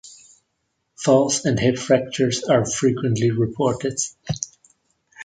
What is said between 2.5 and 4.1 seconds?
frequently reported.